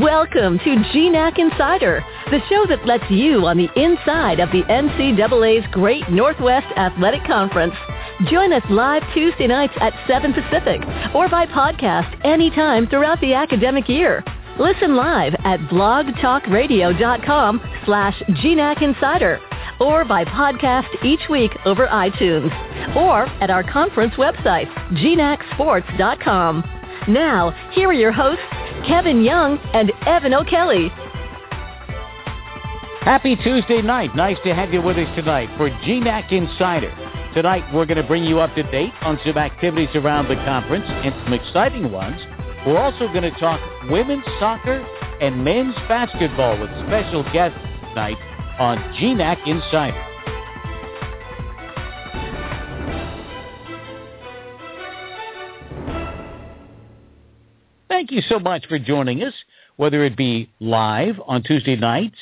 [0.00, 5.66] Welcome to GNAC Insider, the show that lets you on the inside of the NCAA's
[5.70, 7.74] Great Northwest Athletic Conference.
[8.30, 10.80] Join us live Tuesday nights at 7 Pacific
[11.14, 14.24] or by podcast anytime throughout the academic year.
[14.58, 19.40] Listen live at blogtalkradio.com slash GNAC Insider
[19.78, 22.50] or by podcast each week over iTunes
[22.96, 26.64] or at our conference website, gnacsports.com.
[27.08, 28.42] Now, here are your hosts,
[28.86, 30.88] Kevin Young and Evan O'Kelly.
[33.02, 34.14] Happy Tuesday night.
[34.14, 36.90] Nice to have you with us tonight for GNAC Insider.
[37.34, 40.84] Tonight, we're going to bring you up to date on some activities around the conference
[40.86, 42.20] and some exciting ones.
[42.66, 44.86] We're also going to talk women's soccer
[45.20, 47.58] and men's basketball with special guests
[47.88, 48.18] tonight
[48.58, 50.11] on GNAC Insider.
[57.92, 59.34] Thank you so much for joining us,
[59.76, 62.16] whether it be live on Tuesday nights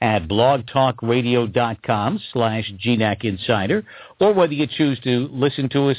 [0.00, 3.84] at blogtalkradio.com slash GNAC Insider,
[4.18, 5.96] or whether you choose to listen to us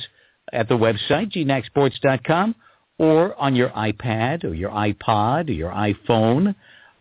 [0.51, 2.53] at the website, gnacsports.com,
[2.97, 6.53] or on your iPad or your iPod or your iPhone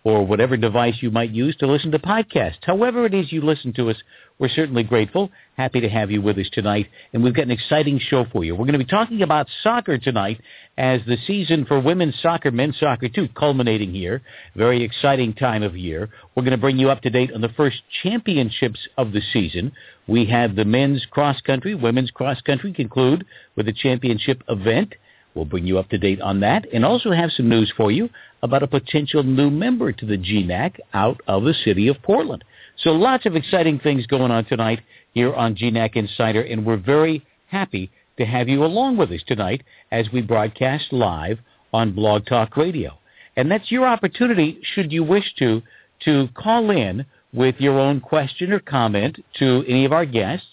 [0.04, 2.58] or whatever device you might use to listen to podcasts.
[2.62, 3.96] However it is you listen to us,
[4.38, 5.30] we're certainly grateful.
[5.56, 6.88] Happy to have you with us tonight.
[7.12, 8.54] And we've got an exciting show for you.
[8.54, 10.40] We're going to be talking about soccer tonight
[10.76, 14.22] as the season for women's soccer, men's soccer too, culminating here.
[14.56, 16.08] Very exciting time of year.
[16.34, 19.70] We're going to bring you up to date on the first championships of the season.
[20.08, 24.94] We have the men's cross country, women's cross country conclude with a championship event.
[25.34, 28.10] We'll bring you up to date on that and also have some news for you
[28.42, 32.44] about a potential new member to the GNAC out of the city of Portland.
[32.78, 34.80] So lots of exciting things going on tonight
[35.14, 39.62] here on GNAC Insider, and we're very happy to have you along with us tonight
[39.90, 41.38] as we broadcast live
[41.72, 42.98] on Blog Talk Radio.
[43.36, 45.62] And that's your opportunity, should you wish to,
[46.04, 50.46] to call in with your own question or comment to any of our guests.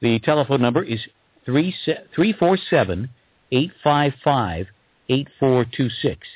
[0.00, 1.00] The telephone number is
[1.44, 3.08] 347
[3.52, 4.66] 855
[5.08, 6.26] 8426.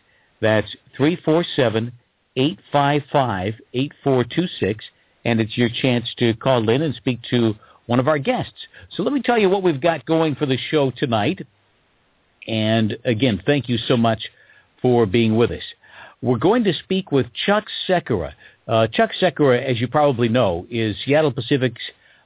[0.40, 1.92] That's 347
[2.36, 4.84] 855 8426.
[5.24, 7.54] And it's your chance to call in and speak to
[7.86, 8.66] one of our guests.
[8.90, 11.46] So let me tell you what we've got going for the show tonight.
[12.46, 14.28] And again, thank you so much
[14.82, 15.62] for being with us.
[16.20, 18.32] We're going to speak with Chuck Sekyra.
[18.66, 21.82] Uh, Chuck Sekyra, as you probably know, is Seattle Pacific's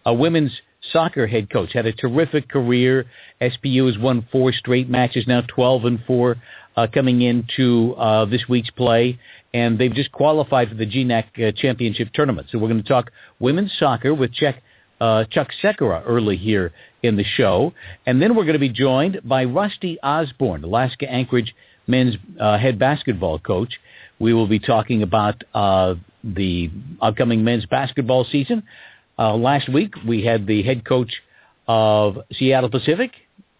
[0.06, 0.52] uh, women's
[0.92, 1.72] soccer head coach.
[1.72, 3.06] Had a terrific career.
[3.40, 6.36] SPU has won four straight matches now, 12 and 4
[6.76, 9.18] uh, coming into uh, this week's play.
[9.54, 12.48] And they've just qualified for the GNAC uh, championship tournament.
[12.50, 14.56] So we're going to talk women's soccer with Chuck,
[15.00, 16.72] uh, Chuck Sekyra early here
[17.02, 17.72] in the show.
[18.06, 21.54] And then we're going to be joined by Rusty Osborne, Alaska Anchorage
[21.86, 23.80] men's uh, head basketball coach.
[24.18, 28.62] We will be talking about uh, the upcoming men's basketball season.
[29.18, 31.12] Uh, last week, we had the head coach
[31.66, 33.10] of Seattle Pacific,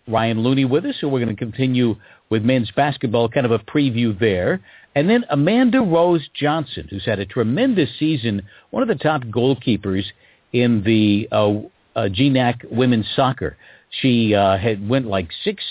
[0.06, 1.96] Ryan Looney, with us, so we're going to continue
[2.30, 4.60] with men's basketball, kind of a preview there.
[4.94, 10.04] And then Amanda Rose Johnson, who's had a tremendous season, one of the top goalkeepers
[10.52, 11.58] in the uh,
[11.96, 13.56] uh, GNAC women's soccer.
[14.00, 15.64] She uh, had went like six,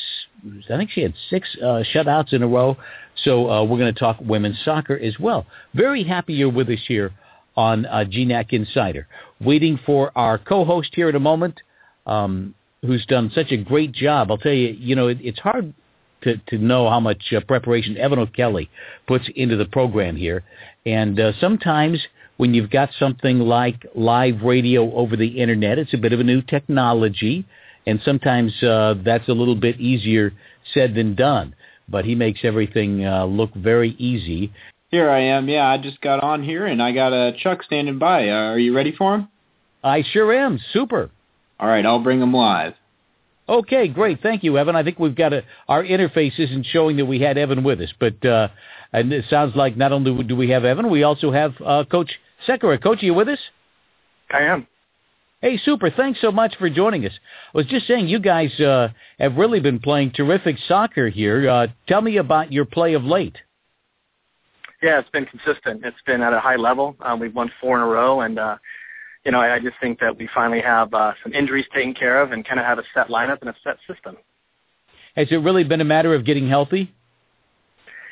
[0.69, 2.77] I think she had six uh, shutouts in a row.
[3.23, 5.45] So uh, we're going to talk women's soccer as well.
[5.73, 7.13] Very happy you're with us here
[7.57, 9.07] on uh, GNAC Insider.
[9.41, 11.59] Waiting for our co-host here in a moment,
[12.05, 12.53] um,
[12.83, 14.31] who's done such a great job.
[14.31, 15.73] I'll tell you, you know, it, it's hard
[16.21, 18.69] to, to know how much uh, preparation Evan O'Kelly
[19.07, 20.43] puts into the program here.
[20.85, 21.99] And uh, sometimes
[22.37, 26.23] when you've got something like live radio over the internet, it's a bit of a
[26.23, 27.45] new technology.
[27.85, 30.33] And sometimes uh, that's a little bit easier
[30.73, 31.55] said than done.
[31.89, 34.51] But he makes everything uh, look very easy.
[34.89, 35.49] Here I am.
[35.49, 38.29] Yeah, I just got on here, and I got a uh, Chuck standing by.
[38.29, 39.27] Uh, are you ready for him?
[39.83, 40.59] I sure am.
[40.71, 41.09] Super.
[41.59, 42.73] All right, I'll bring him live.
[43.49, 44.21] Okay, great.
[44.21, 44.75] Thank you, Evan.
[44.75, 47.93] I think we've got a, our interface isn't showing that we had Evan with us,
[47.99, 48.49] but uh,
[48.93, 52.11] and it sounds like not only do we have Evan, we also have uh, Coach
[52.47, 52.81] Sekyra.
[52.81, 53.39] Coach, are you with us?
[54.29, 54.67] I am.
[55.41, 55.89] Hey, super.
[55.91, 57.13] Thanks so much for joining us.
[57.53, 58.89] I was just saying you guys uh,
[59.19, 61.49] have really been playing terrific soccer here.
[61.49, 63.37] Uh, tell me about your play of late.
[64.81, 65.83] Yeah, it's been consistent.
[65.83, 66.95] It's been at a high level.
[67.01, 68.57] Um, we've won four in a row, and uh,
[69.25, 72.21] you know, I, I just think that we finally have uh, some injuries taken care
[72.21, 74.17] of and kind of have a set lineup and a set system.
[75.15, 76.93] Has it really been a matter of getting healthy?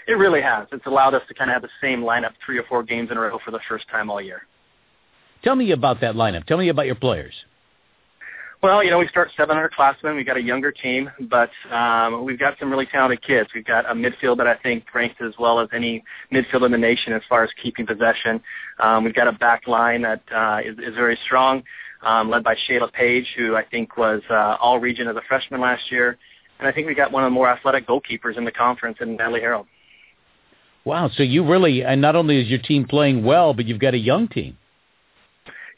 [0.07, 0.67] It really has.
[0.71, 3.17] It's allowed us to kind of have the same lineup three or four games in
[3.17, 4.41] a row for the first time all year.
[5.43, 6.45] Tell me about that lineup.
[6.45, 7.33] Tell me about your players.
[8.63, 10.15] Well, you know, we start 700 classmen.
[10.15, 13.49] We've got a younger team, but um, we've got some really talented kids.
[13.53, 16.03] We've got a midfield that I think ranks as well as any
[16.33, 18.41] midfield in the nation as far as keeping possession.
[18.79, 21.63] Um, we've got a back line that uh, is, is very strong,
[22.01, 25.61] um, led by Shayla Page, who I think was uh, all region as a freshman
[25.61, 26.17] last year.
[26.59, 29.17] And I think we got one of the more athletic goalkeepers in the conference in
[29.17, 29.67] Natalie Harold.
[30.85, 33.93] Wow, so you really, and not only is your team playing well, but you've got
[33.95, 34.57] a young team.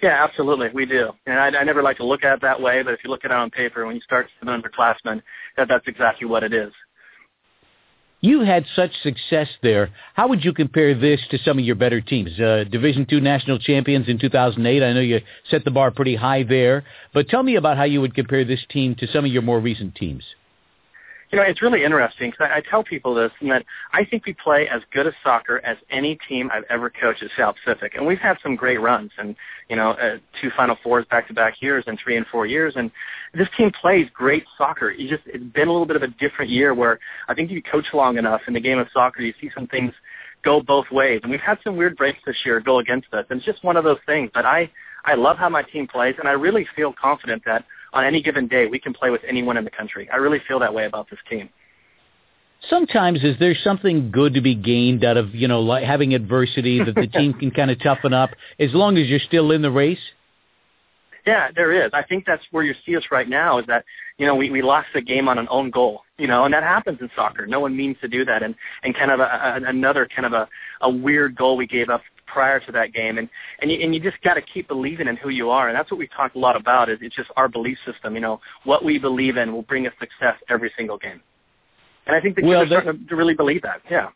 [0.02, 1.12] Yeah, absolutely, we do.
[1.26, 3.26] And I, I never like to look at it that way, but if you look
[3.26, 5.22] at it on paper, when you start seven underclassmen,
[5.58, 6.72] that that's exactly what it is.
[8.22, 9.92] You had such success there.
[10.16, 12.40] How would you compare this to some of your better teams?
[12.40, 14.84] Uh, Division two national champions in 2008.
[14.84, 16.84] I know you set the bar pretty high there,
[17.14, 19.60] but tell me about how you would compare this team to some of your more
[19.60, 20.24] recent teams.
[21.30, 24.26] You know, it's really interesting because I, I tell people this, and that I think
[24.26, 27.96] we play as good a soccer as any team I've ever coached at South Pacific,
[27.96, 29.36] and we've had some great runs, and
[29.70, 32.92] you know, uh, two Final Fours back-to-back years, and three and four years, and
[33.34, 34.90] this team plays great soccer.
[34.90, 36.98] You just it's been a little bit of a different year where
[37.28, 39.92] I think you coach long enough in the game of soccer, you see some things
[40.46, 43.38] go both ways, and we've had some weird breaks this year go against us, and
[43.38, 44.32] it's just one of those things.
[44.34, 44.72] But I
[45.04, 48.48] I love how my team plays, and I really feel confident that on any given
[48.48, 50.10] day, we can play with anyone in the country.
[50.12, 51.50] I really feel that way about this team.
[52.70, 56.84] Sometimes is there something good to be gained out of you know like having adversity
[56.84, 59.72] that the team can kind of toughen up as long as you're still in the
[59.72, 60.00] race?
[61.28, 61.92] Yeah, there is.
[61.94, 63.84] I think that's where you see us right now is that,
[64.18, 66.64] you know, we, we lost the game on an own goal, you know, and that
[66.64, 67.46] happens in soccer.
[67.46, 68.44] No one means to do that.
[68.44, 70.48] And, and kind of a, a, another kind of a,
[70.80, 73.18] a weird goal we gave up prior to that game.
[73.18, 73.30] And,
[73.62, 75.70] and you, and you just got to keep believing in who you are.
[75.70, 78.14] And that's what we've talked a lot about is it's just our belief system.
[78.16, 81.22] You know, what we believe in will bring us success every single game.
[82.06, 83.82] And I think the kids Well, are starting to really believe that.
[83.90, 84.10] Yeah.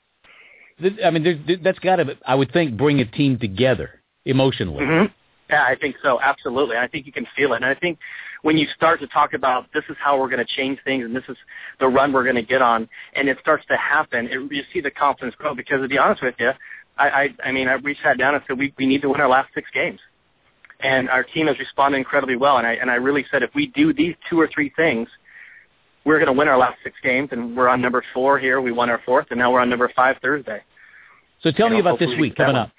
[1.06, 4.84] I mean, that's got to, I would think, bring a team together emotionally.
[4.86, 5.06] hmm
[5.50, 6.20] Yeah, I think so.
[6.22, 6.78] Absolutely.
[6.78, 7.58] I think you can feel it.
[7.58, 8.00] And I think
[8.42, 11.16] when you start to talk about this is how we're going to change things and
[11.16, 11.38] this is
[11.80, 14.82] the run we're going to get on, and it starts to happen, it, you see
[14.82, 15.54] the confidence grow.
[15.54, 16.52] Because to be honest with you,
[16.98, 19.22] I, I, I mean, I, we sat down and said we, we need to win
[19.22, 20.00] our last six games.
[20.80, 22.58] And our team has responded incredibly well.
[22.58, 25.08] And I, and I really said if we do these two or three things,
[26.06, 27.30] we're going to win our last six games.
[27.32, 28.62] And we're on number four here.
[28.62, 30.62] We won our fourth, and now we're on number five Thursday.
[31.44, 32.72] So tell You me know, about this week coming up.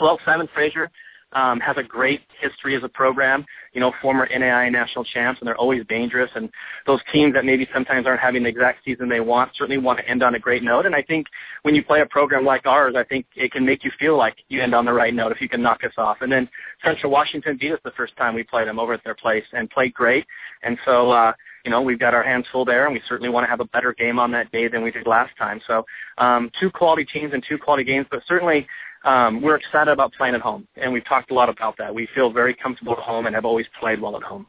[0.00, 0.90] Well, Simon Fraser
[1.34, 3.44] um, has a great history as a program.
[3.72, 6.30] You know, former NAIA national champs, and they're always dangerous.
[6.34, 6.48] And
[6.86, 10.08] those teams that maybe sometimes aren't having the exact season they want certainly want to
[10.08, 10.86] end on a great note.
[10.86, 11.26] And I think
[11.62, 14.36] when you play a program like ours, I think it can make you feel like
[14.48, 16.18] you end on the right note if you can knock us off.
[16.20, 16.48] And then
[16.84, 19.68] Central Washington beat us the first time we played them over at their place and
[19.70, 20.26] played great.
[20.62, 21.10] And so.
[21.10, 21.32] uh
[21.64, 23.64] you know, we've got our hands full there, and we certainly want to have a
[23.64, 25.60] better game on that day than we did last time.
[25.66, 25.86] So,
[26.18, 28.66] um, two quality teams and two quality games, but certainly
[29.04, 31.94] um, we're excited about playing at home, and we've talked a lot about that.
[31.94, 34.46] We feel very comfortable at home and have always played well at home.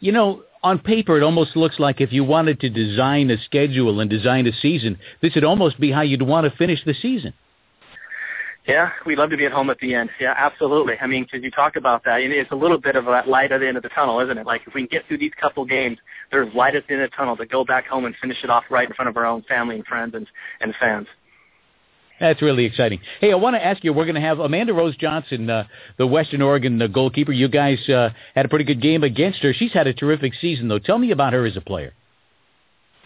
[0.00, 4.00] You know, on paper, it almost looks like if you wanted to design a schedule
[4.00, 7.34] and design a season, this would almost be how you'd want to finish the season.
[8.66, 10.10] Yeah, we'd love to be at home at the end.
[10.20, 10.94] Yeah, absolutely.
[11.00, 13.50] I mean, because you talk about that, and it's a little bit of that light
[13.50, 14.46] at the end of the tunnel, isn't it?
[14.46, 15.98] Like if we can get through these couple games,
[16.30, 18.50] there's light at the end of the tunnel to go back home and finish it
[18.50, 20.28] off right in front of our own family and friends and,
[20.60, 21.08] and fans.
[22.20, 23.00] That's really exciting.
[23.20, 25.64] Hey, I want to ask you, we're going to have Amanda Rose Johnson, uh,
[25.98, 27.32] the Western Oregon uh, goalkeeper.
[27.32, 29.52] You guys uh, had a pretty good game against her.
[29.52, 30.78] She's had a terrific season, though.
[30.78, 31.94] Tell me about her as a player.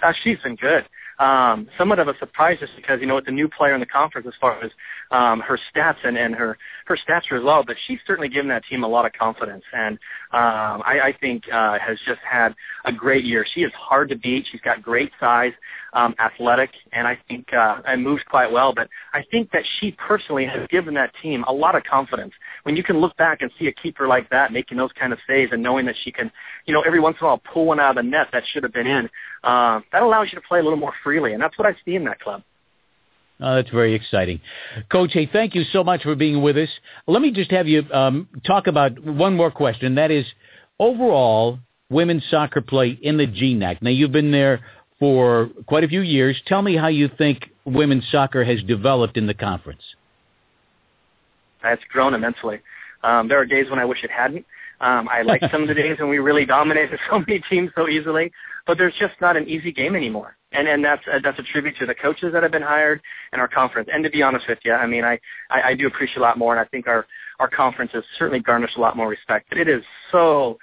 [0.03, 0.85] Uh, she's been good.
[1.19, 3.87] Um, somewhat of a surprise just because, you know, it's a new player in the
[3.87, 4.70] conference as far as
[5.10, 8.65] um, her stats and, and her, her stature as well, but she's certainly given that
[8.67, 9.94] team a lot of confidence and
[10.32, 13.46] um, I, I think uh, has just had a great year.
[13.55, 14.46] She is hard to beat.
[14.53, 15.53] She's got great size,
[15.96, 18.74] um, athletic, and I think uh, and moves quite well.
[18.74, 22.34] But I think that she personally has given that team a lot of confidence.
[22.65, 25.19] When you can look back and see a keeper like that making those kind of
[25.26, 26.31] saves and knowing that she can,
[26.67, 28.62] you know, every once in a while pull one out of the net that should
[28.62, 29.08] have been in,
[29.43, 31.94] uh, that allows you to play a little more freely, and that's what I see
[31.94, 32.43] in that club.
[33.41, 34.41] Oh, that's very exciting.
[34.91, 36.70] Coach, hey, thank you so much for being with us.
[37.06, 39.94] Let me just have you um, talk about one more question.
[39.96, 40.26] That is,
[40.79, 41.58] overall,
[41.91, 43.82] women's soccer play in the GNAC.
[43.82, 44.60] Now, you've been there
[44.98, 46.41] for quite a few years.
[46.46, 49.82] Tell me how you think women's soccer has developed in the conference.
[51.65, 52.60] It's grown immensely.
[53.03, 54.46] Um, there are days when I wish it hadn't.
[54.81, 57.88] Um, I like some of the days when we really dominated so many teams so
[57.88, 58.31] easily,
[58.67, 60.36] but there's just not an easy game anymore.
[60.53, 63.00] And and that's uh, that's a tribute to the coaches that have been hired
[63.32, 63.88] and our conference.
[63.93, 65.19] And to be honest with you, I mean, I,
[65.50, 67.06] I I do appreciate a lot more, and I think our
[67.41, 69.48] our conference has certainly garnished a lot more respect.
[69.48, 70.58] But it is so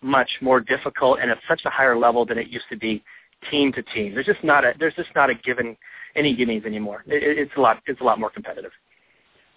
[0.00, 3.02] much more difficult, and at such a higher level than it used to be,
[3.50, 4.14] team to team.
[4.14, 5.76] There's just not a there's just not a given
[6.14, 7.04] any givens anymore.
[7.06, 8.72] It, it, it's a lot it's a lot more competitive.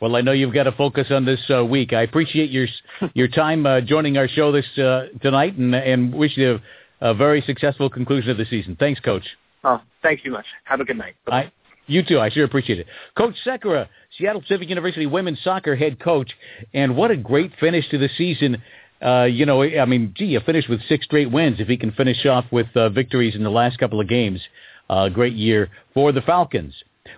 [0.01, 1.91] Well, I know you've got to focus on this uh, week.
[1.91, 2.67] I appreciate your
[3.13, 6.59] your time uh, joining our show this uh, tonight, and and wish you
[7.01, 8.77] a, a, very successful conclusion of the season.
[8.79, 9.24] Thanks, Coach.
[9.63, 10.45] Oh, thank you much.
[10.63, 11.15] Have a good night.
[11.27, 11.51] I,
[11.88, 12.19] you too.
[12.19, 12.88] I sure appreciate it.
[13.17, 16.31] Coach Sekyra, Seattle Pacific University women's soccer head coach,
[16.74, 18.62] and what a great finish to the season.
[19.01, 21.60] Uh, you know, I mean, gee, you finished with six straight wins.
[21.60, 24.41] If he can finish off with uh, victories in the last couple of games,
[24.89, 26.74] uh, great year for the Falcons.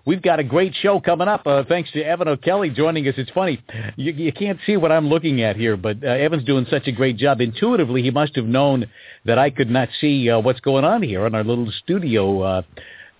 [0.06, 1.46] We've got a great show coming up.
[1.46, 3.16] Uh, thanks to Evan O'Kelly joining us.
[3.18, 3.62] It's funny.
[3.98, 6.92] You, you can't see what I'm looking at here, but uh, Evan's doing such a
[6.92, 7.42] great job.
[7.42, 8.86] Intuitively, he must have known
[9.26, 12.42] that I could not see uh, what's going on here in our little studio.
[12.42, 12.62] Uh,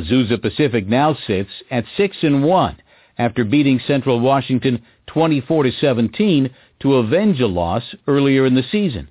[0.00, 2.76] Azusa Pacific now sits at 6 and 1
[3.18, 9.08] after beating Central Washington 24 to 17 to avenge a loss earlier in the season.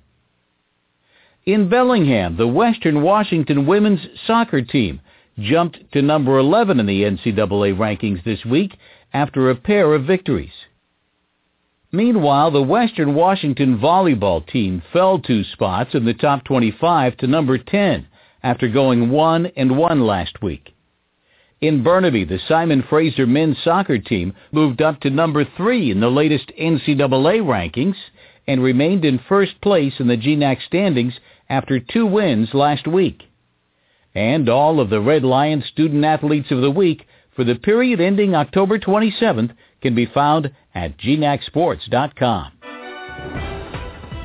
[1.46, 5.00] In Bellingham, the Western Washington women's soccer team
[5.38, 8.76] jumped to number 11 in the NCAA rankings this week
[9.12, 10.52] after a pair of victories.
[11.92, 17.56] Meanwhile, the Western Washington volleyball team fell two spots in the top 25 to number
[17.56, 18.06] 10
[18.42, 20.73] after going 1 and 1 last week.
[21.60, 26.10] In Burnaby, the Simon Fraser men's soccer team moved up to number 3 in the
[26.10, 27.96] latest NCAA rankings
[28.46, 31.14] and remained in first place in the GNAC standings
[31.48, 33.22] after two wins last week.
[34.14, 38.34] And all of the Red Lions Student Athletes of the Week for the period ending
[38.34, 42.52] October 27th can be found at gnacsports.com.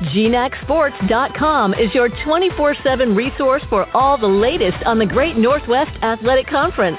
[0.00, 6.98] GNACsports.com is your 24-7 resource for all the latest on the Great Northwest Athletic Conference.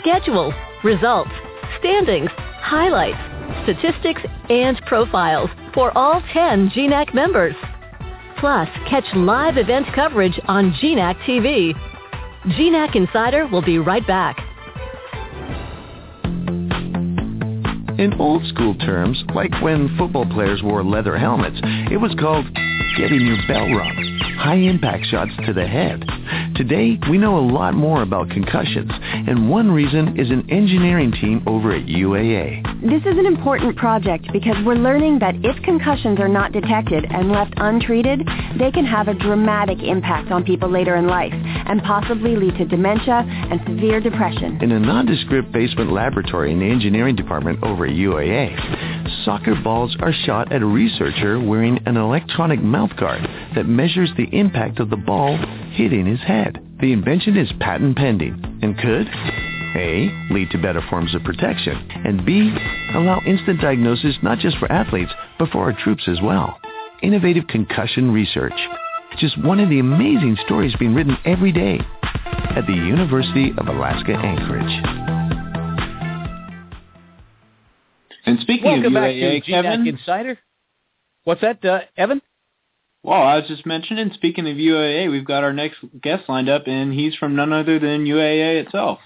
[0.00, 1.30] Schedules, results,
[1.78, 3.18] standings, highlights,
[3.64, 7.54] statistics, and profiles for all 10 GNAC members.
[8.38, 11.74] Plus, catch live event coverage on GNAC TV.
[12.46, 14.38] GNAC Insider will be right back.
[17.98, 21.58] In old school terms, like when football players wore leather helmets,
[21.90, 22.46] it was called
[22.96, 24.18] getting your bell rung.
[24.38, 26.04] High impact shots to the head.
[26.58, 31.40] Today, we know a lot more about concussions, and one reason is an engineering team
[31.46, 32.80] over at UAA.
[32.82, 37.30] This is an important project because we're learning that if concussions are not detected and
[37.30, 38.26] left untreated,
[38.58, 42.64] they can have a dramatic impact on people later in life and possibly lead to
[42.64, 44.58] dementia and severe depression.
[44.60, 50.12] In a nondescript basement laboratory in the engineering department over at UAA, soccer balls are
[50.24, 55.38] shot at a researcher wearing an electronic mouthguard that measures the impact of the ball
[55.78, 56.58] hitting his head.
[56.80, 59.06] The invention is patent pending and could
[59.76, 60.10] A.
[60.32, 62.52] Lead to better forms of protection, and B.
[62.94, 66.58] Allow instant diagnosis not just for athletes, but for our troops as well.
[67.00, 68.58] Innovative concussion research.
[69.18, 71.78] Just one of the amazing stories being written every day
[72.56, 75.08] at the University of Alaska Anchorage.
[78.26, 80.38] And speaking Welcome of back UAA, to GNAC Kevin, Insider.
[81.22, 82.20] What's that, uh, Evan?
[83.08, 86.66] Well, I was just mentioning, speaking of UAA, we've got our next guest lined up,
[86.66, 88.98] and he's from none other than UAA itself.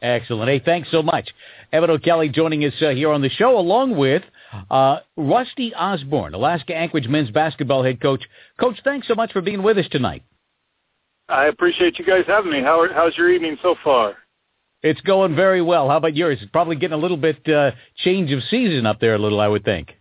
[0.00, 0.48] Excellent.
[0.48, 1.30] Hey, thanks so much.
[1.72, 4.22] Evan O'Kelly joining us uh, here on the show, along with
[4.70, 8.22] uh, Rusty Osborne, Alaska Anchorage men's basketball head coach.
[8.60, 10.22] Coach, thanks so much for being with us tonight.
[11.28, 12.62] I appreciate you guys having me.
[12.62, 14.14] How, how's your evening so far?
[14.82, 15.88] It's going very well.
[15.88, 16.38] How about yours?
[16.40, 19.48] It's probably getting a little bit uh, change of season up there, a little, I
[19.48, 19.96] would think.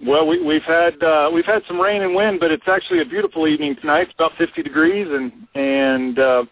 [0.00, 3.04] Well, we, we've had uh, we've had some rain and wind, but it's actually a
[3.04, 4.02] beautiful evening tonight.
[4.02, 6.44] It's about 50 degrees, and and uh,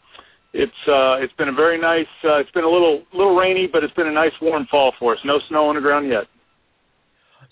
[0.53, 2.07] it's uh, it's been a very nice.
[2.23, 5.15] Uh, it's been a little little rainy, but it's been a nice warm fall for
[5.15, 5.21] us.
[5.25, 6.27] No snow on the ground yet.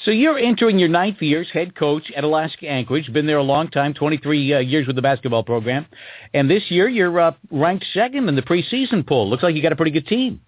[0.04, 3.12] So you're entering your ninth year as head coach at Alaska Anchorage.
[3.12, 5.84] Been there a long time, 23 uh, years with the basketball program,
[6.32, 9.28] and this year you're uh, ranked second in the preseason poll.
[9.28, 10.40] Looks like you got a pretty good team.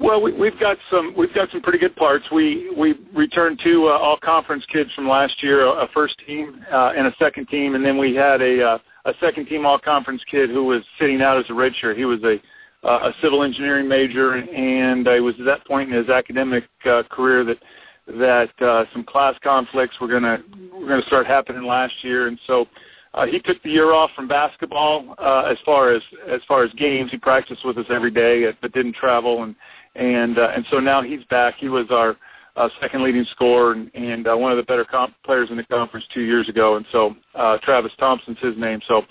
[0.00, 2.24] Well, we, we've got some we've got some pretty good parts.
[2.32, 6.92] We we returned two uh, all conference kids from last year, a, first team uh,
[6.96, 10.22] and a second team, and then we had a uh, a second team all conference
[10.30, 11.98] kid who was sitting out as a redshirt.
[11.98, 12.40] He was a
[12.82, 16.64] uh, a civil engineering major, and uh, it was at that point in his academic
[16.86, 17.58] uh, career that
[18.06, 20.38] that uh, some class conflicts were gonna
[20.72, 22.66] were gonna start happening last year, and so.
[23.12, 26.72] Uh, he took the year off from basketball uh, as far as as far as
[26.74, 27.10] games.
[27.10, 29.42] He practiced with us every day, but didn't travel.
[29.42, 29.56] And
[29.94, 31.54] and uh, and so now he's back.
[31.58, 32.16] He was our
[32.56, 35.64] uh, second leading scorer and, and uh, one of the better comp- players in the
[35.64, 36.76] conference two years ago.
[36.76, 38.80] And so uh, Travis Thompson's his name.
[38.86, 39.02] So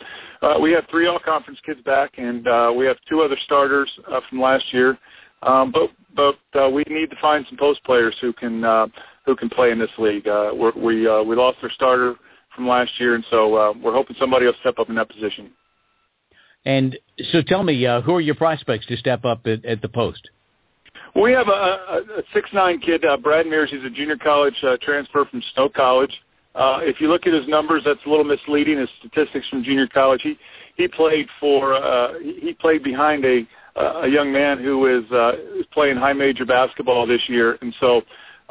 [0.41, 4.21] uh, we have three all-conference kids back, and uh, we have two other starters uh,
[4.29, 4.97] from last year.
[5.41, 8.87] Um, but but uh, we need to find some post players who can uh,
[9.25, 10.27] who can play in this league.
[10.27, 12.15] Uh, we're, we uh, we lost our starter
[12.55, 15.51] from last year, and so uh, we're hoping somebody will step up in that position.
[16.65, 16.97] And
[17.31, 20.29] so, tell me, uh, who are your prospects to step up at, at the post?
[21.15, 23.69] We have a, a, six nine kid, uh, Brad Mears.
[23.71, 26.13] He's a junior college uh, transfer from Snow College.
[26.55, 28.79] Uh, if you look at his numbers, that's a little misleading.
[28.79, 30.21] His statistics from junior college.
[30.23, 30.37] He
[30.75, 35.65] he played for uh, he played behind a a young man who is uh, is
[35.71, 38.01] playing high major basketball this year, and so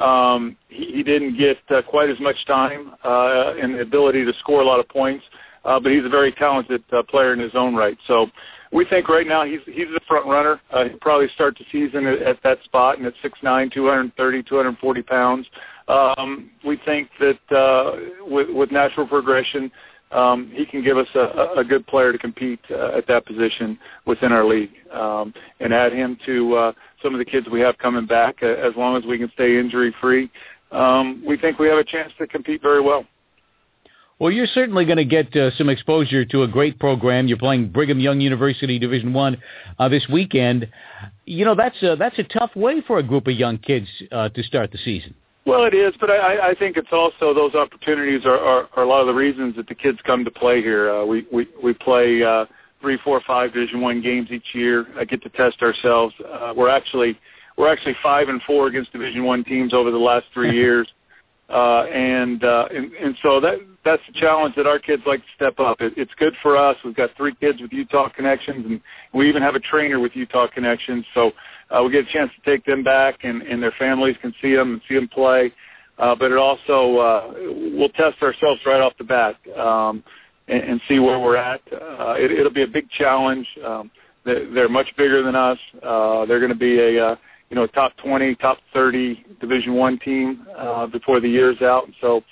[0.02, 4.32] um, he, he didn't get uh, quite as much time uh, and the ability to
[4.40, 5.24] score a lot of points.
[5.64, 7.98] Uh, but he's a very talented uh, player in his own right.
[8.06, 8.28] So
[8.72, 10.60] we think right now he's he's the front runner.
[10.70, 13.86] Uh, he'll probably start the season at, at that spot, and at six nine, two
[13.88, 15.46] hundred thirty, two hundred forty pounds.
[15.88, 19.70] Um, we think that uh, with, with natural progression,
[20.12, 23.78] um, he can give us a, a good player to compete uh, at that position
[24.04, 26.72] within our league, um, and add him to uh,
[27.02, 28.36] some of the kids we have coming back.
[28.42, 30.30] Uh, as long as we can stay injury free,
[30.72, 33.06] um, we think we have a chance to compete very well.
[34.20, 37.28] Well, you're certainly going to get uh, some exposure to a great program.
[37.28, 39.40] You're playing Brigham Young University Division One
[39.78, 40.68] uh, this weekend.
[41.24, 44.28] You know that's a, that's a tough way for a group of young kids uh,
[44.30, 45.14] to start the season.
[45.46, 48.88] Well, it is, but I, I think it's also those opportunities are, are, are a
[48.88, 50.90] lot of the reasons that the kids come to play here.
[50.90, 52.46] Uh, we we we play uh,
[52.80, 54.86] three, four, five Division One games each year.
[54.98, 56.14] I get to test ourselves.
[56.28, 57.16] Uh, we're actually
[57.56, 60.88] we're actually five and four against Division One teams over the last three years.
[61.48, 65.26] Uh, and, uh, and and so that that's the challenge that our kids like to
[65.34, 65.80] step up.
[65.80, 66.76] It, it's good for us.
[66.84, 68.80] We've got three kids with Utah connections, and
[69.14, 71.04] we even have a trainer with Utah connections.
[71.14, 71.32] So
[71.70, 74.54] uh, we get a chance to take them back, and, and their families can see
[74.54, 75.52] them and see them play.
[75.98, 77.32] Uh, but it also uh,
[77.74, 80.04] we'll test ourselves right off the bat um,
[80.46, 81.60] and, and see where we're at.
[81.72, 83.46] Uh, it, it'll be a big challenge.
[83.64, 83.90] Um,
[84.24, 85.58] they're, much bigger than us.
[85.82, 87.16] Uh, they're going to be a uh,
[87.50, 91.88] you know, top 20, top 30 Division One team uh, before the year's out.
[92.00, 92.22] So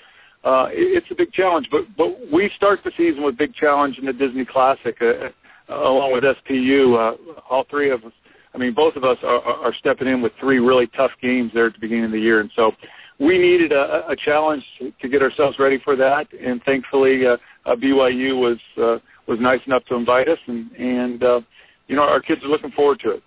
[0.46, 1.68] uh, it, it's a big challenge.
[1.70, 5.30] But but we start the season with big challenge in the Disney Classic, uh, uh,
[5.68, 6.94] along with SPU.
[6.94, 8.12] Uh, all three of us,
[8.54, 11.66] I mean, both of us are, are stepping in with three really tough games there
[11.66, 12.40] at the beginning of the year.
[12.40, 12.72] And so
[13.18, 14.64] we needed a, a challenge
[15.00, 16.28] to get ourselves ready for that.
[16.32, 21.22] And thankfully, uh, uh, BYU was uh, was nice enough to invite us, and and
[21.24, 21.40] uh,
[21.88, 23.22] you know our kids are looking forward to it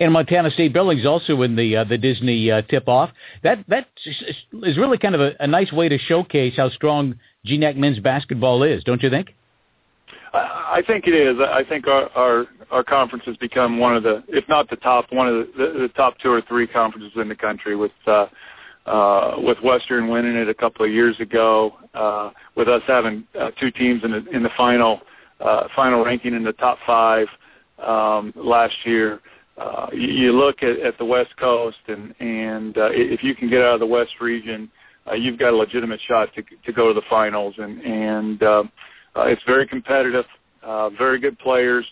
[0.00, 3.10] and Montana State Billings also in the uh, the Disney uh, tip off.
[3.42, 7.76] That that is really kind of a, a nice way to showcase how strong GNAC
[7.76, 9.34] men's basketball is, don't you think?
[10.32, 11.36] I think it is.
[11.40, 15.12] I think our our, our conference has become one of the, if not the top,
[15.12, 17.76] one of the, the, the top two or three conferences in the country.
[17.76, 18.26] With uh,
[18.86, 23.52] uh, with Western winning it a couple of years ago, uh, with us having uh,
[23.60, 25.02] two teams in the in the final
[25.38, 27.28] uh, final ranking in the top five
[27.78, 29.20] um, last year
[29.56, 33.62] uh, you, look at, at the West Coast, and and uh, if you can get
[33.62, 34.70] out of the West region,
[35.08, 38.64] uh, you've got a legitimate shot to to go to the finals, and and uh,
[39.16, 40.24] uh, it's very competitive.
[40.62, 41.84] Uh, very good players,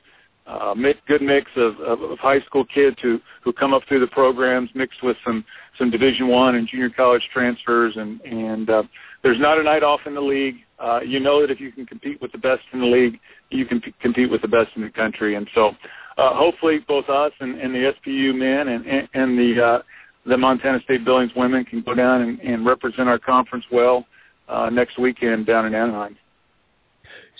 [0.47, 0.75] uh,
[1.07, 4.71] good mix of, of, of high school kids who who come up through the programs,
[4.75, 5.45] mixed with some
[5.79, 8.83] some Division One and junior college transfers, and and uh,
[9.23, 10.57] there's not a night off in the league.
[10.79, 13.21] Uh, you know that if you can compete with the best in the league,
[13.51, 15.73] you can p- compete with the best in the country, and so
[16.19, 19.83] uh, hopefully both us and, and the SPU men and, and, and the uh,
[20.25, 24.07] the Montana State Billings women can go down and, and represent our conference well
[24.49, 26.17] uh, next weekend down in Anaheim.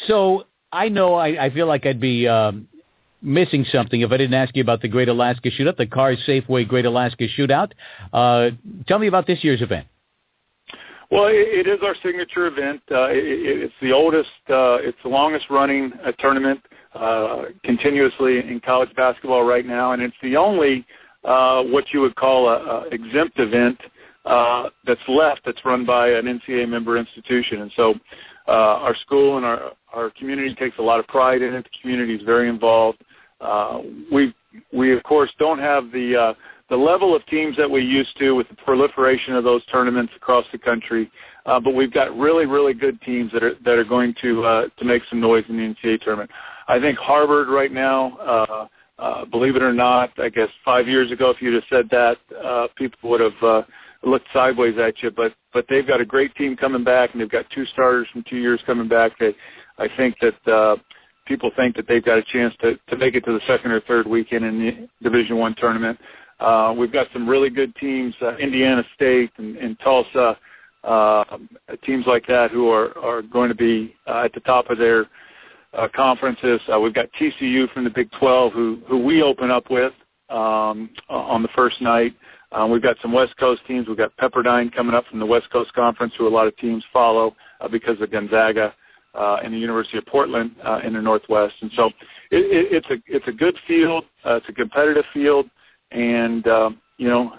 [0.07, 2.67] So I know I, I feel like I'd be um,
[3.23, 6.67] missing something if I didn't ask you about the Great Alaska Shootout, the Carrs Safeway
[6.67, 7.73] Great Alaska Shootout.
[8.13, 8.51] Uh,
[8.89, 9.87] tell me about this year's event.
[11.11, 12.81] Well, it, it is our signature event.
[12.91, 16.61] Uh, it, it's the oldest, uh, it's the longest running uh, tournament
[16.95, 20.85] uh, continuously in college basketball right now, and it's the only
[21.25, 23.79] uh, what you would call a, a exempt event
[24.25, 27.63] uh, that's left that's run by an NCAA member institution.
[27.63, 27.95] And so
[28.49, 31.65] uh, our school and our, our community takes a lot of pride in it.
[31.65, 32.99] The community is very involved.
[33.41, 33.81] Uh,
[34.13, 34.35] we,
[34.73, 36.35] we, of course, don't have the uh,
[36.71, 40.47] the level of teams that we used to with the proliferation of those tournaments across
[40.53, 41.11] the country.
[41.45, 44.69] Uh, but we've got really, really good teams that are that are going to uh,
[44.79, 46.31] to make some noise in the NCAA tournament.
[46.69, 51.11] I think Harvard right now, uh, uh, believe it or not, I guess five years
[51.11, 53.63] ago, if you'd have said that, uh, people would have uh,
[54.03, 55.11] looked sideways at you.
[55.11, 58.25] But but they've got a great team coming back, and they've got two starters from
[58.29, 59.19] two years coming back.
[59.19, 59.35] They,
[59.79, 60.49] I think that.
[60.53, 60.77] Uh,
[61.25, 63.81] People think that they've got a chance to, to make it to the second or
[63.83, 65.99] third weekend in the Division One tournament.
[66.41, 70.37] Uh, we've got some really good teams, uh, Indiana State and, and Tulsa,
[70.83, 71.25] uh,
[71.85, 75.07] teams like that who are, are going to be uh, at the top of their
[75.75, 76.61] uh, conferences.
[76.73, 79.93] Uh, we've got TCU from the Big 12 who, who we open up with
[80.29, 82.15] um, on the first night.
[82.53, 83.89] Um, we've got some West Coast teams.
[83.89, 86.85] We've got Pepperdine coming up from the West Coast Conference, who a lot of teams
[86.93, 88.75] follow uh, because of Gonzaga
[89.15, 91.55] uh, and the University of Portland uh, in the Northwest.
[91.63, 91.87] And so
[92.31, 94.05] it, it, it's a it's a good field.
[94.25, 95.49] Uh, it's a competitive field
[95.93, 97.33] and um, you know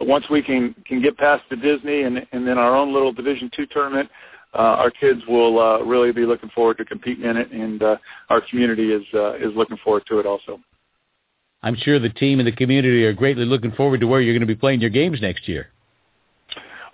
[0.00, 3.50] once we can can get past the Disney and and then our own little Division
[3.54, 4.08] two tournament,
[4.54, 7.96] uh, our kids will uh, really be looking forward to competing in it, and uh,
[8.28, 10.60] our community is uh, is looking forward to it also.
[11.62, 14.40] I'm sure the team and the community are greatly looking forward to where you're going
[14.40, 15.68] to be playing your games next year.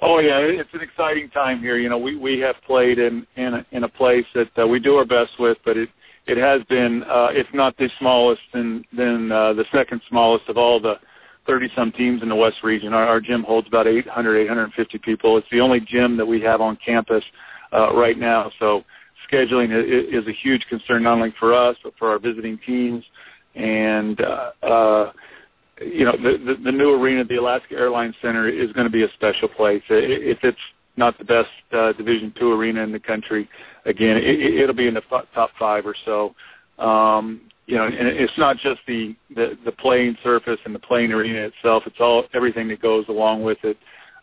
[0.03, 1.79] Oh yeah, it's an exciting time here.
[1.79, 4.79] You know, we we have played in in a, in a place that uh, we
[4.79, 5.89] do our best with, but it
[6.27, 10.59] it has been, uh, if not the smallest, then then uh, the second smallest of
[10.59, 10.97] all the
[11.47, 12.93] 30 some teams in the West region.
[12.93, 15.37] Our, our gym holds about 800, 850 people.
[15.37, 17.25] It's the only gym that we have on campus
[17.73, 18.51] uh, right now.
[18.59, 18.85] So
[19.31, 23.05] scheduling is, is a huge concern not only for us but for our visiting teams.
[23.55, 25.13] And uh, uh,
[25.81, 29.03] you know, the, the the new arena, the Alaska Airlines Center, is going to be
[29.03, 29.83] a special place.
[29.89, 30.59] If it's
[30.97, 33.49] not the best uh, Division two arena in the country.
[33.85, 35.03] Again, it, it'll be in the
[35.35, 36.35] top five or so.
[36.83, 41.13] Um, you know, and it's not just the, the the playing surface and the playing
[41.13, 41.83] arena itself.
[41.87, 43.77] It's all everything that goes along with it.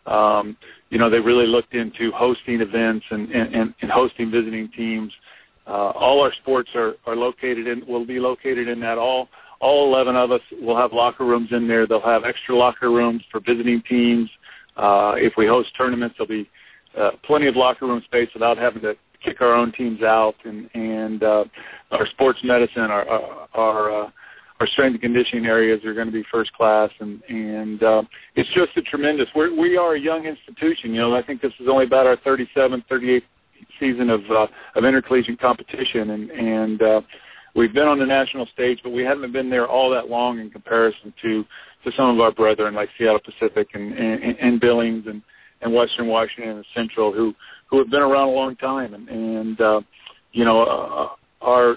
[0.06, 0.56] Um,
[0.90, 5.12] you know, they really looked into hosting events and and, and hosting visiting teams.
[5.66, 8.96] Uh, all our sports are are located in will be located in that.
[8.96, 9.28] All
[9.60, 11.86] all 11 of us will have locker rooms in there.
[11.86, 14.28] They'll have extra locker rooms for visiting teams.
[14.76, 16.48] Uh, if we host tournaments, there'll be
[16.98, 20.68] uh, plenty of locker room space without having to kick our own teams out, and
[20.74, 21.44] and uh,
[21.90, 23.08] our sports medicine, our
[23.54, 24.10] our uh,
[24.60, 28.02] our strength and conditioning areas are going to be first class, and and uh,
[28.36, 29.28] it's just a tremendous.
[29.34, 30.94] We're, we are a young institution.
[30.94, 33.22] You know, I think this is only about our 37th, 38th
[33.80, 37.00] season of uh, of intercollegiate competition, and and uh,
[37.54, 40.50] we've been on the national stage, but we haven't been there all that long in
[40.50, 41.44] comparison to
[41.84, 45.22] to some of our brethren like Seattle Pacific and and, and Billings and
[45.62, 47.34] and Western Washington and Central who
[47.74, 49.80] who have been around a long time and and uh,
[50.32, 51.08] you know uh,
[51.42, 51.76] our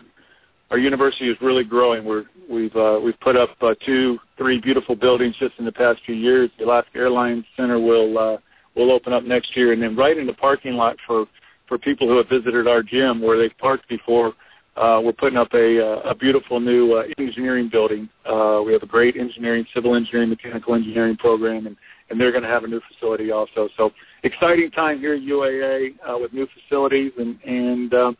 [0.69, 2.05] our university is really growing.
[2.05, 6.01] We're we've uh, we've put up uh, two three beautiful buildings just in the past
[6.05, 6.51] few years.
[6.59, 8.37] The Alaska Airlines Center will uh,
[8.75, 11.25] will open up next year, and then right in the parking lot for
[11.67, 14.33] for people who have visited our gym where they've parked before.
[14.75, 18.07] Uh, we're putting up a, uh, a beautiful new uh, engineering building.
[18.29, 21.75] Uh, we have a great engineering, civil engineering, mechanical engineering program, and
[22.09, 23.69] and they're going to have a new facility also.
[23.77, 23.91] So
[24.23, 28.11] exciting time here at UAA uh, with new facilities and and uh,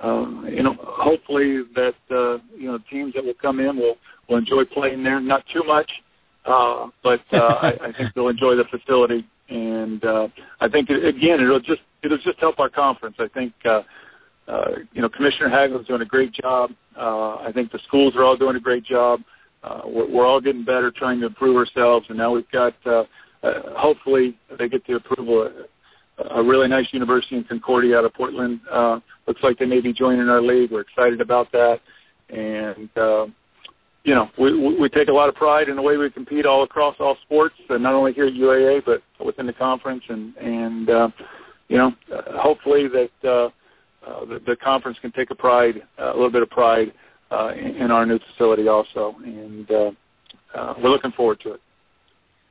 [0.00, 3.96] uh, you know hopefully that uh, you know teams that will come in will
[4.28, 5.20] will enjoy playing there.
[5.20, 5.90] Not too much,
[6.44, 9.26] uh, but uh, I, I think they'll enjoy the facility.
[9.48, 10.28] And uh,
[10.60, 13.16] I think again it'll just it'll just help our conference.
[13.18, 13.52] I think.
[13.64, 13.82] Uh,
[14.48, 16.72] uh, you know, Commissioner Haglund's doing a great job.
[16.96, 19.20] Uh, I think the schools are all doing a great job.
[19.86, 23.04] We're, we're all getting better, trying to improve ourselves, and now we've got uh,
[23.42, 25.50] uh, hopefully they get the approval.
[26.32, 28.60] A really nice university in Concordia out of Portland.
[28.70, 30.70] Uh, looks like they may be joining our league.
[30.70, 31.80] We're excited about that,
[32.28, 33.26] and uh,
[34.04, 36.62] you know we we take a lot of pride in the way we compete all
[36.62, 40.90] across all sports, and not only here at UAA but within the conference, and and
[40.90, 41.08] uh,
[41.68, 41.94] you know
[42.36, 43.48] hopefully that uh,
[44.06, 46.92] uh, the, the conference can take a pride, uh, a little bit of pride
[47.30, 49.90] uh, in, in our new facility also, and uh,
[50.54, 51.60] uh, we're looking forward to it.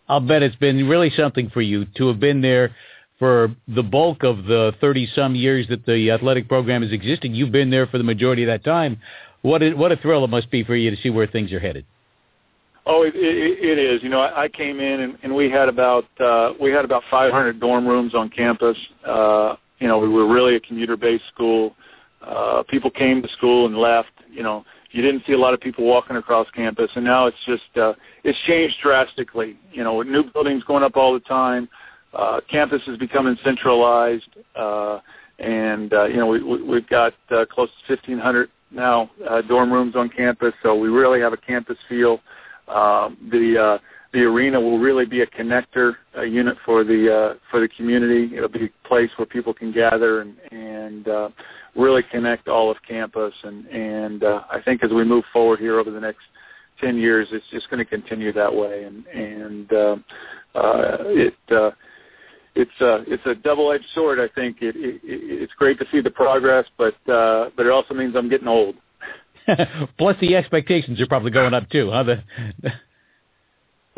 [0.07, 2.75] I'll bet it's been really something for you to have been there
[3.19, 7.35] for the bulk of the 30 some years that the athletic program has existed.
[7.35, 8.99] You've been there for the majority of that time.
[9.41, 11.59] what a, what a thrill it must be for you to see where things are
[11.59, 11.85] headed.
[12.85, 14.01] Oh, it, it, it is.
[14.01, 17.03] You know, I, I came in and, and we had about uh, we had about
[17.11, 18.77] 500 dorm rooms on campus.
[19.05, 21.75] Uh, you know, we were really a commuter-based school.
[22.21, 24.09] Uh, people came to school and left.
[24.31, 27.37] You know, you didn't see a lot of people walking across campus, and now it's
[27.45, 29.57] just uh, it's changed drastically.
[29.71, 31.69] You know, with new buildings going up all the time,
[32.13, 34.99] uh, campus is becoming centralized, uh,
[35.39, 39.71] and uh, you know we, we, we've got uh, close to 1,500 now uh, dorm
[39.71, 42.19] rooms on campus, so we really have a campus feel.
[42.67, 43.77] Um, the uh,
[44.13, 48.35] the arena will really be a connector a unit for the uh, for the community.
[48.35, 51.29] It'll be a place where people can gather and and uh,
[51.75, 53.33] really connect all of campus.
[53.43, 56.21] And and uh, I think as we move forward here over the next
[56.79, 58.83] ten years, it's just going to continue that way.
[58.83, 59.95] And and uh,
[60.55, 61.35] uh, it.
[61.49, 61.71] Uh,
[62.55, 64.19] it's a it's a double-edged sword.
[64.19, 67.93] I think it, it, it's great to see the progress, but uh, but it also
[67.93, 68.75] means I'm getting old.
[69.97, 72.15] Plus, the expectations are probably going up too, huh?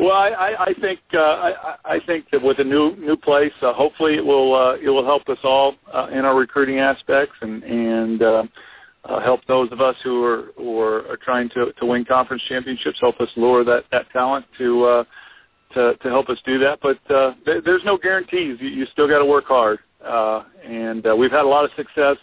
[0.02, 3.52] Well, I, I, I think uh, I, I think that with a new new place,
[3.62, 7.34] uh, hopefully it will uh, it will help us all uh, in our recruiting aspects
[7.40, 8.42] and and uh,
[9.04, 12.98] uh, help those of us who are who are, trying to to win conference championships.
[13.00, 15.04] Help us lure that that talent to uh,
[15.74, 16.80] to to help us do that.
[16.82, 18.58] But uh, th- there's no guarantees.
[18.60, 21.70] You, you still got to work hard, uh, and uh, we've had a lot of
[21.76, 22.16] success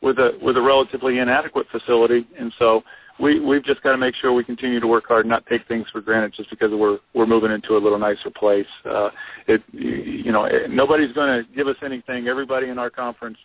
[0.00, 2.82] with a with a relatively inadequate facility, and so
[3.18, 5.66] we we've just got to make sure we continue to work hard, and not take
[5.68, 8.66] things for granted just because we're we're moving into a little nicer place.
[8.84, 9.10] Uh,
[9.46, 12.28] it you know nobody's going to give us anything.
[12.28, 13.38] Everybody in our conference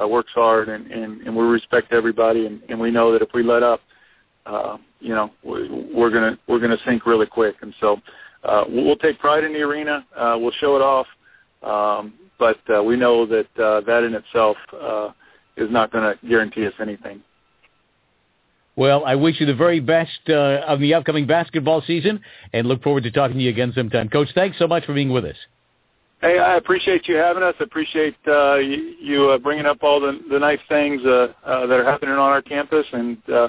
[0.00, 3.28] uh, works hard, and, and and we respect everybody, and, and we know that if
[3.34, 3.80] we let up,
[4.46, 8.00] uh, you know we, we're gonna we're gonna sink really quick, and so
[8.44, 10.06] uh, we'll take pride in the arena.
[10.16, 11.06] Uh, we'll show it off,
[11.62, 15.10] um, but uh, we know that uh, that in itself uh,
[15.56, 17.22] is not going to guarantee us anything.
[18.78, 22.20] Well, I wish you the very best uh, of the upcoming basketball season,
[22.52, 24.08] and look forward to talking to you again sometime.
[24.08, 25.34] Coach, thanks so much for being with us.
[26.20, 27.56] Hey, I appreciate you having us.
[27.58, 31.66] I appreciate uh, you, you uh, bringing up all the, the nice things uh, uh,
[31.66, 33.48] that are happening on our campus, and uh,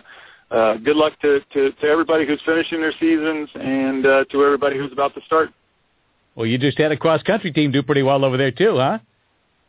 [0.49, 4.79] uh, good luck to, to, to everybody who's finishing their seasons and uh, to everybody
[4.79, 5.51] who's about to start.
[6.33, 8.97] Well, you just had a cross country team do pretty well over there too, huh?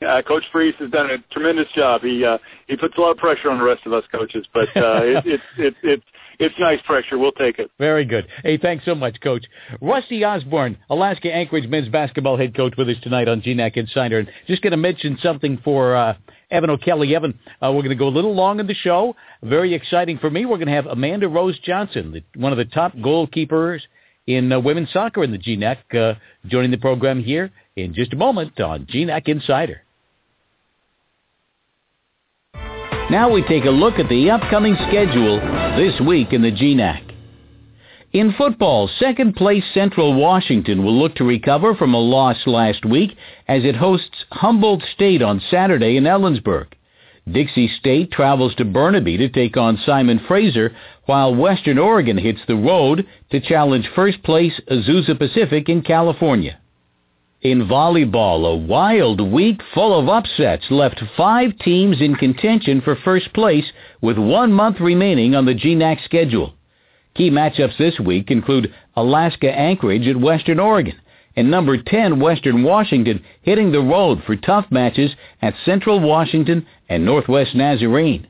[0.06, 2.00] Uh, Coach Friess has done a tremendous job.
[2.00, 4.68] He uh, he puts a lot of pressure on the rest of us coaches, but
[4.76, 6.02] uh, it, it, it, it,
[6.38, 7.18] it's nice pressure.
[7.18, 7.70] We'll take it.
[7.78, 8.26] Very good.
[8.42, 9.44] Hey, thanks so much, Coach.
[9.82, 14.20] Rusty Osborne, Alaska Anchorage men's basketball head coach, with us tonight on GNAC Insider.
[14.20, 16.16] And just going to mention something for uh,
[16.50, 17.14] Evan O'Kelly.
[17.14, 19.14] Evan, uh, we're going to go a little long in the show.
[19.42, 20.46] Very exciting for me.
[20.46, 23.80] We're going to have Amanda Rose Johnson, the, one of the top goalkeepers
[24.26, 26.14] in uh, women's soccer in the GNAC, uh,
[26.46, 29.82] joining the program here in just a moment on GNAC Insider.
[33.10, 35.40] Now we take a look at the upcoming schedule
[35.76, 37.12] this week in the GNAC.
[38.12, 43.16] In football, second place Central Washington will look to recover from a loss last week
[43.48, 46.66] as it hosts Humboldt State on Saturday in Ellensburg.
[47.28, 52.54] Dixie State travels to Burnaby to take on Simon Fraser, while Western Oregon hits the
[52.54, 56.60] road to challenge first place Azusa Pacific in California.
[57.42, 63.32] In volleyball, a wild week full of upsets left five teams in contention for first
[63.32, 63.64] place
[64.02, 66.52] with one month remaining on the GNAC schedule.
[67.14, 71.00] Key matchups this week include Alaska Anchorage at Western Oregon
[71.34, 77.06] and number 10 Western Washington hitting the road for tough matches at Central Washington and
[77.06, 78.26] Northwest Nazarene.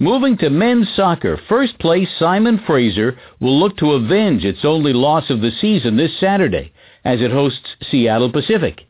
[0.00, 5.30] Moving to men's soccer, first place Simon Fraser will look to avenge its only loss
[5.30, 6.72] of the season this Saturday
[7.08, 8.82] as it hosts Seattle Pacific.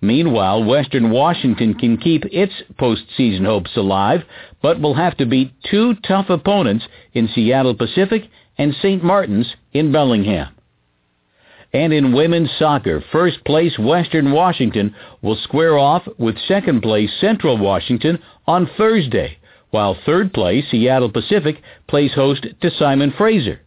[0.00, 4.22] Meanwhile, Western Washington can keep its postseason hopes alive,
[4.60, 8.22] but will have to beat two tough opponents in Seattle Pacific
[8.58, 9.04] and St.
[9.04, 10.48] Martin's in Bellingham.
[11.72, 17.58] And in women's soccer, first place Western Washington will square off with second place Central
[17.58, 19.38] Washington on Thursday,
[19.70, 23.60] while third place Seattle Pacific plays host to Simon Fraser.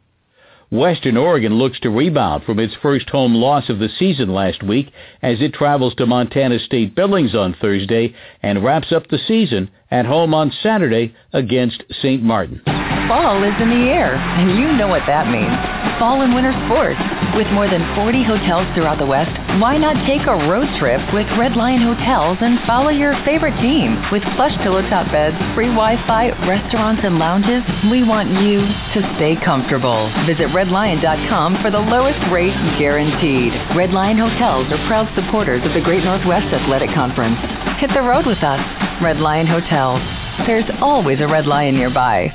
[0.71, 4.91] Western Oregon looks to rebound from its first home loss of the season last week
[5.21, 10.05] as it travels to Montana State Billings on Thursday and wraps up the season at
[10.05, 12.21] home on Saturday against St.
[12.21, 12.59] Martin.
[13.07, 15.55] Fall is in the air, and you know what that means.
[16.01, 16.99] Fall and winter sports.
[17.37, 19.31] With more than 40 hotels throughout the West,
[19.61, 23.95] why not take a road trip with Red Lion Hotels and follow your favorite team?
[24.11, 29.39] With plush pillow top beds, free Wi-Fi, restaurants, and lounges, we want you to stay
[29.39, 30.11] comfortable.
[30.27, 33.53] Visit redlion.com for the lowest rate guaranteed.
[33.77, 37.39] Red Lion Hotels are proud supporters of the Great Northwest Athletic Conference.
[37.79, 38.84] Hit the road with us.
[39.01, 39.99] Red Lion Hotels.
[40.47, 42.31] There's always a Red Lion nearby.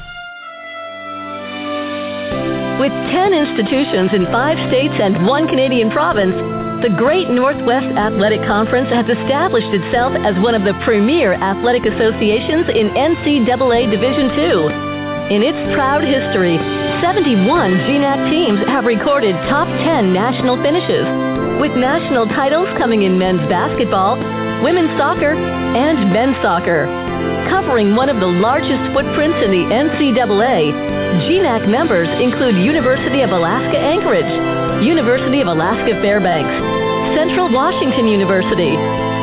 [2.80, 6.32] With 10 institutions in five states and one Canadian province,
[6.80, 12.72] the Great Northwest Athletic Conference has established itself as one of the premier athletic associations
[12.72, 14.72] in NCAA Division II.
[15.36, 16.56] In its proud history,
[17.04, 21.04] 71 GNAC teams have recorded top 10 national finishes,
[21.60, 24.16] with national titles coming in men's basketball,
[24.62, 26.84] women's soccer, and men's soccer.
[27.48, 30.72] Covering one of the largest footprints in the NCAA,
[31.26, 34.30] GNAC members include University of Alaska Anchorage,
[34.84, 36.52] University of Alaska Fairbanks,
[37.16, 38.76] Central Washington University,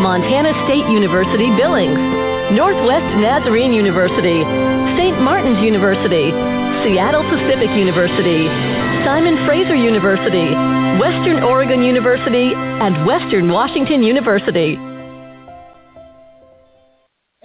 [0.04, 1.98] Montana State University Billings,
[2.54, 4.44] Northwest Nazarene University,
[4.96, 5.20] St.
[5.22, 6.32] Martin's University,
[6.84, 8.48] Seattle Pacific University,
[9.04, 10.52] Simon Fraser University,
[11.00, 14.78] Western Oregon University, and Western Washington University.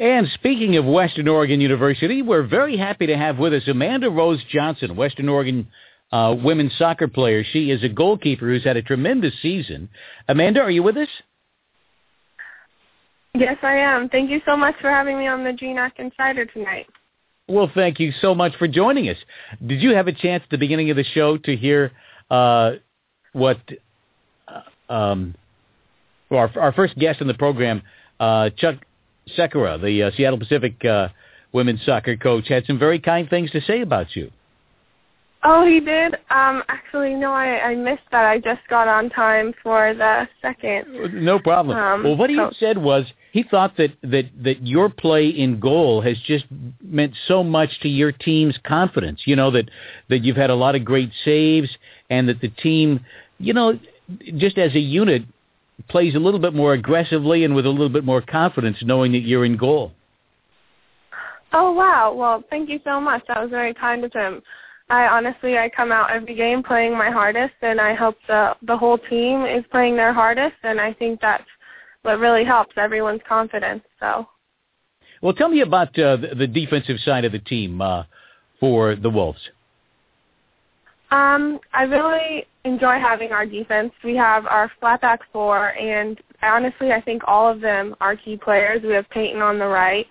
[0.02, 4.42] And speaking of Western Oregon University, we're very happy to have with us Amanda Rose
[4.50, 5.68] Johnson, Western Oregon
[6.10, 7.44] uh, women's soccer player.
[7.44, 9.88] She is a goalkeeper who's had a tremendous season.
[10.26, 11.06] Amanda, are you with us?
[13.34, 14.08] Yes, I am.
[14.08, 16.88] Thank you so much for having me on the GNAC Insider tonight.
[17.46, 19.18] Well, thank you so much for joining us.
[19.64, 21.92] Did you have a chance at the beginning of the show to hear
[22.28, 22.72] uh,
[23.34, 23.60] what
[24.48, 25.36] uh, um,
[26.32, 27.82] our, our first guest in the program,
[28.18, 28.78] uh, Chuck
[29.36, 31.08] Sekyra, the uh, Seattle Pacific uh,
[31.52, 34.30] women's soccer coach, had some very kind things to say about you.
[35.44, 36.14] Oh, he did.
[36.30, 38.24] Um, actually, no, I, I missed that.
[38.24, 41.14] I just got on time for the second.
[41.14, 41.76] No problem.
[41.76, 42.54] Um, well, what he coach.
[42.60, 46.44] said was he thought that, that that your play in goal has just
[46.80, 49.22] meant so much to your team's confidence.
[49.24, 49.68] You know that
[50.10, 51.70] that you've had a lot of great saves,
[52.08, 53.04] and that the team,
[53.38, 53.80] you know,
[54.36, 55.22] just as a unit,
[55.88, 59.20] plays a little bit more aggressively and with a little bit more confidence, knowing that
[59.20, 59.92] you're in goal.
[61.52, 62.14] Oh wow!
[62.14, 63.22] Well, thank you so much.
[63.28, 64.42] That was very kind of him.
[64.88, 68.76] I honestly, I come out every game playing my hardest, and I hope the the
[68.76, 71.44] whole team is playing their hardest, and I think that's
[72.02, 73.82] what really helps everyone's confidence.
[74.00, 74.26] So.
[75.22, 78.04] Well, tell me about uh, the, the defensive side of the team uh,
[78.58, 79.40] for the Wolves.
[81.12, 83.92] Um, I really enjoy having our defense.
[84.02, 88.38] We have our flat back four, and honestly, I think all of them are key
[88.38, 88.82] players.
[88.82, 90.06] We have Peyton on the right,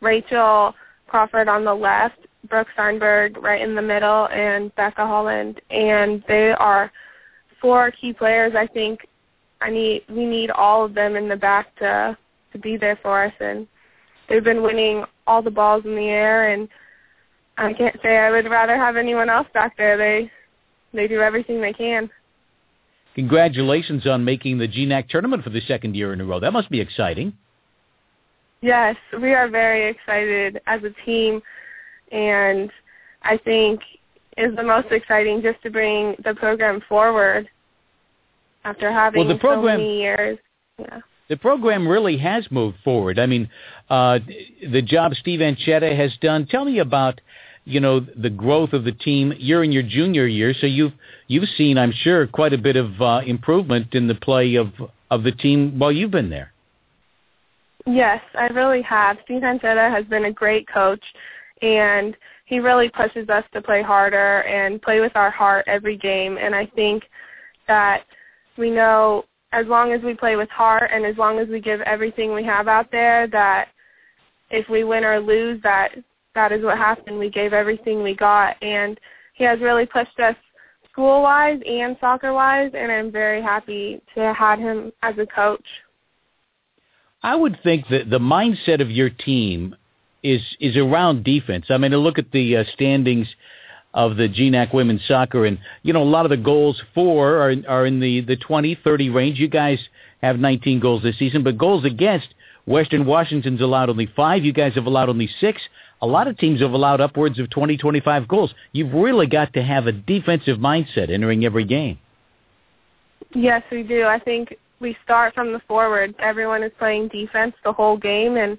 [0.00, 0.74] Rachel
[1.06, 2.18] Crawford on the left,
[2.50, 6.92] Brooke Steinberg right in the middle, and Becca Holland, and they are
[7.58, 8.52] four key players.
[8.54, 9.06] I think
[9.62, 12.18] I need we need all of them in the back to
[12.52, 13.66] to be there for us, and
[14.28, 16.68] they've been winning all the balls in the air, and
[17.56, 19.96] I can't say I would rather have anyone else back there.
[19.96, 20.30] They
[20.92, 22.10] they do everything they can.
[23.14, 26.40] Congratulations on making the GNAC tournament for the second year in a row.
[26.40, 27.32] That must be exciting.
[28.60, 31.42] Yes, we are very excited as a team,
[32.10, 32.70] and
[33.22, 33.80] I think
[34.36, 37.48] is the most exciting just to bring the program forward
[38.64, 40.38] after having well, the program, so many years.
[40.78, 41.00] Yeah.
[41.28, 43.18] The program really has moved forward.
[43.18, 43.48] I mean,
[43.88, 44.18] uh,
[44.70, 46.46] the job Steve Anchetta has done.
[46.46, 47.20] Tell me about,
[47.64, 49.32] you know, the growth of the team.
[49.38, 50.92] You're in your junior year, so you've
[51.28, 54.68] you've seen, I'm sure, quite a bit of uh, improvement in the play of
[55.10, 56.52] of the team while you've been there.
[57.86, 59.18] Yes, I really have.
[59.24, 61.02] Steve Anchetta has been a great coach,
[61.60, 66.38] and he really pushes us to play harder and play with our heart every game.
[66.38, 67.04] And I think
[67.68, 68.04] that
[68.56, 71.80] we know as long as we play with heart and as long as we give
[71.82, 73.68] everything we have out there, that
[74.50, 75.94] if we win or lose, that
[76.34, 77.18] that is what happened.
[77.18, 78.98] We gave everything we got, and
[79.34, 80.36] he has really pushed us
[80.90, 85.64] school-wise and soccer-wise, and I'm very happy to have him as a coach.
[87.22, 89.74] I would think that the mindset of your team
[90.22, 91.66] is is around defense.
[91.70, 93.26] I mean, to look at the uh, standings
[93.92, 97.54] of the GNAC women's soccer, and you know, a lot of the goals for are
[97.68, 99.38] are in the the 20, 30 range.
[99.38, 99.78] You guys
[100.22, 102.28] have 19 goals this season, but goals against
[102.66, 104.44] Western Washington's allowed only five.
[104.44, 105.60] You guys have allowed only six.
[106.02, 108.54] A lot of teams have allowed upwards of 20, 25 goals.
[108.72, 111.98] You've really got to have a defensive mindset entering every game.
[113.34, 114.04] Yes, we do.
[114.04, 116.14] I think we start from the forward.
[116.18, 118.58] Everyone is playing defense the whole game, and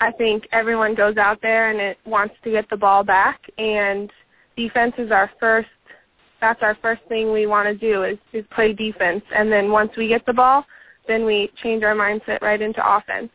[0.00, 3.40] I think everyone goes out there and it wants to get the ball back.
[3.58, 4.10] And
[4.56, 5.68] defense is our first.
[6.40, 9.90] That's our first thing we want to do is is play defense, and then once
[9.96, 10.64] we get the ball,
[11.08, 13.30] then we change our mindset right into offense.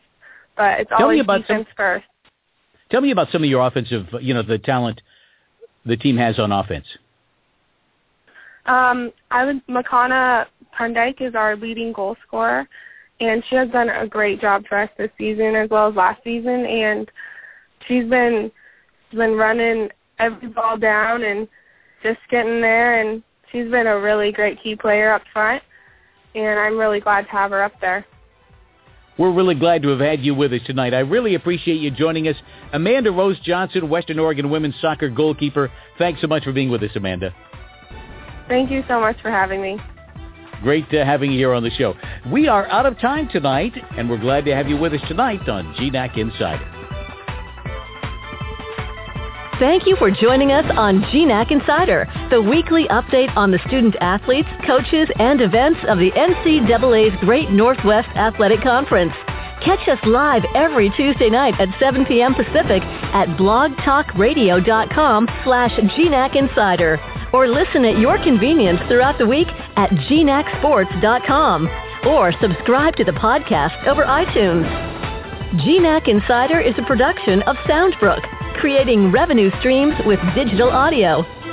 [0.56, 2.06] But it's Tell always defense some, first.
[2.90, 5.00] Tell me about some of your offensive, you know, the talent
[5.86, 6.86] the team has on offense.
[8.66, 10.46] Um, I would Makana
[10.78, 12.66] Pundike is our leading goal scorer,
[13.20, 16.22] and she has done a great job for us this season as well as last
[16.24, 16.66] season.
[16.66, 17.10] And
[17.86, 18.50] she's been
[19.12, 21.46] been running every ball down, and
[22.02, 23.22] just getting there, and
[23.52, 25.62] she's been a really great key player up front,
[26.34, 28.06] and I'm really glad to have her up there.
[29.16, 30.92] We're really glad to have had you with us tonight.
[30.92, 32.36] I really appreciate you joining us.
[32.72, 35.70] Amanda Rose Johnson, Western Oregon women's soccer goalkeeper.
[35.98, 37.34] Thanks so much for being with us, Amanda.
[38.48, 39.78] Thank you so much for having me.
[40.62, 41.94] Great uh, having you here on the show.
[42.32, 45.48] We are out of time tonight, and we're glad to have you with us tonight
[45.48, 46.73] on GNAC Insider.
[49.60, 54.48] Thank you for joining us on GNAC Insider, the weekly update on the student athletes,
[54.66, 59.12] coaches, and events of the NCAA's Great Northwest Athletic Conference.
[59.64, 62.34] Catch us live every Tuesday night at 7 p.m.
[62.34, 62.82] Pacific
[63.14, 66.98] at blogtalkradio.com slash GNAC Insider
[67.32, 71.68] or listen at your convenience throughout the week at gnacsports.com
[72.08, 74.66] or subscribe to the podcast over iTunes.
[75.62, 81.43] GNAC Insider is a production of Soundbrook, creating revenue streams with digital audio.